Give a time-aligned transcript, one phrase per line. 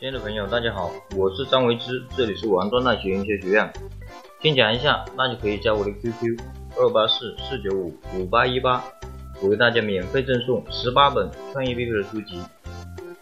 [0.00, 3.70] 亲爱的朋友，大家好，我是张维之，这里是王庄大学营销学院。
[4.40, 6.40] 先讲一下，那就可以加我的 QQ
[6.78, 8.82] 二八四四九五五八一八，
[9.42, 12.42] 我为大家免费赠送十八本创业必备的书籍。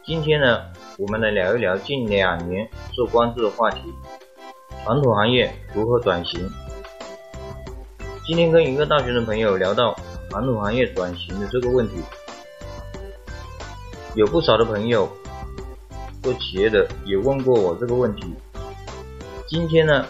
[0.04, 0.66] 今天呢，
[0.98, 2.64] 我们来聊一聊近两年
[2.94, 3.80] 受关注的话题：
[4.84, 6.48] 传统行业如何转型。
[8.24, 9.98] 今天跟一个大学生朋友聊到
[10.30, 11.94] 传统行业转型的这个问题，
[14.14, 15.08] 有不少的朋友。
[16.28, 18.34] 做企业的也问过我这个问题，
[19.48, 20.04] 今天呢，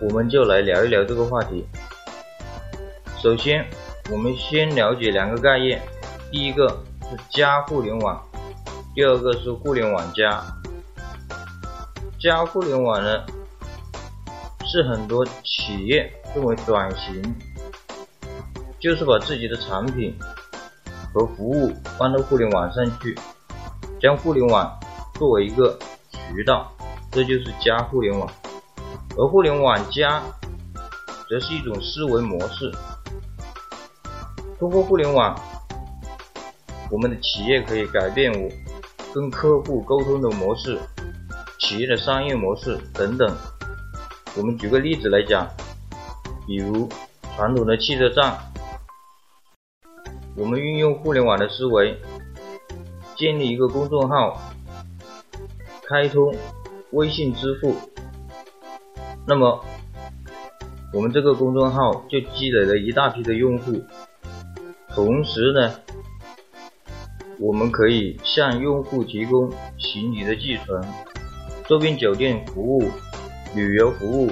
[0.00, 1.62] 我们就来聊一聊这个话题。
[3.22, 3.62] 首先，
[4.10, 5.82] 我们先了解两个概念，
[6.30, 6.66] 第一个
[7.02, 8.18] 是“加互联网”，
[8.96, 10.42] 第二个是“互联网加”。
[12.18, 13.22] 加互联网呢，
[14.64, 17.22] 是很多企业认为转型，
[18.80, 20.16] 就是把自己的产品
[21.12, 23.14] 和服务放到互联网上去，
[24.00, 24.74] 将互联网。
[25.14, 25.78] 作为一个
[26.10, 26.72] 渠道，
[27.10, 28.28] 这就是加互联网；
[29.16, 30.22] 而互联网加，
[31.28, 32.72] 则是一种思维模式。
[34.58, 35.38] 通过互联网，
[36.90, 38.50] 我们的企业可以改变我
[39.14, 40.78] 跟客户沟通的模式、
[41.60, 43.36] 企业的商业模式等等。
[44.36, 45.48] 我们举个例子来讲，
[46.46, 46.88] 比如
[47.36, 48.38] 传统的汽车站，
[50.36, 52.00] 我们运用互联网的思维，
[53.16, 54.40] 建立一个公众号。
[55.92, 56.34] 开通
[56.92, 57.76] 微信支付，
[59.26, 59.62] 那么
[60.90, 63.78] 我们这个公众号就积累了一大批的用户。
[64.88, 65.70] 同时呢，
[67.38, 70.82] 我们可以向用户提供行李的寄存、
[71.68, 72.90] 周边酒店服务、
[73.54, 74.30] 旅游服务，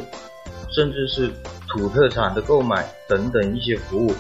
[0.70, 1.30] 甚至是
[1.68, 4.14] 土特产的购买等等一些服务。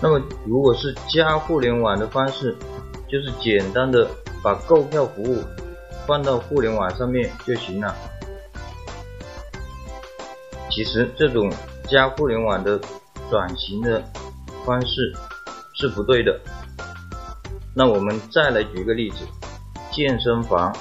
[0.00, 2.56] 那么，如果是加互联网的方式，
[3.06, 4.08] 就是简单的
[4.42, 5.42] 把购票服务。
[6.06, 7.94] 放到互联网上面就行了。
[10.70, 11.52] 其实这种
[11.88, 12.80] 加互联网的
[13.30, 14.02] 转型的
[14.66, 15.14] 方式
[15.74, 16.40] 是不对的。
[17.76, 19.18] 那我们再来举个例子，
[19.90, 20.74] 健身房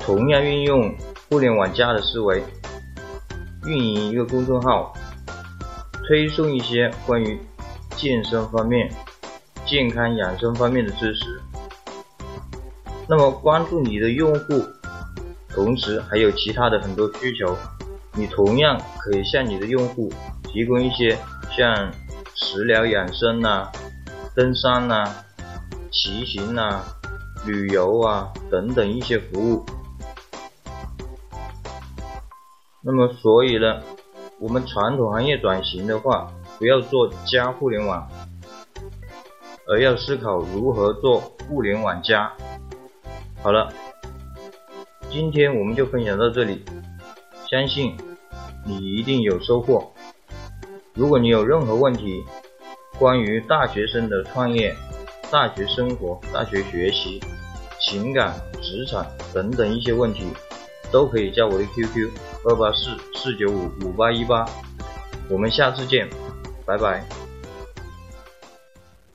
[0.00, 0.94] 同样运用
[1.28, 2.42] 互联网加的思维，
[3.66, 4.94] 运营一个公众号，
[6.06, 7.38] 推送一些关于
[7.96, 8.90] 健身方面、
[9.66, 11.40] 健康养生方面的知识。
[13.08, 14.62] 那么关注你的用户，
[15.48, 17.56] 同时还有其他的很多需求，
[18.14, 20.12] 你同样可以向你的用户
[20.44, 21.16] 提供一些
[21.50, 21.90] 像
[22.34, 23.72] 食疗养生呐、
[24.34, 25.04] 登山呐、
[25.90, 26.84] 骑行呐、
[27.46, 29.64] 旅游啊等等一些服务。
[32.82, 33.82] 那么所以呢，
[34.38, 38.06] 我们传统行业转型的话，不要做加互联网，
[39.66, 42.30] 而要思考如何做互联网加。
[43.40, 43.72] 好了，
[45.10, 46.64] 今天我们就分享到这里，
[47.48, 47.96] 相信
[48.66, 49.92] 你一定有收获。
[50.92, 52.24] 如果你有任何问题，
[52.98, 54.74] 关于大学生的创业、
[55.30, 57.22] 大学生活、大学学习、
[57.80, 60.24] 情感、职场等等一些问题，
[60.90, 62.10] 都可以加我的 QQ
[62.44, 64.44] 二八四四九五五八一八。
[65.30, 66.08] 我们下次见，
[66.66, 67.17] 拜拜。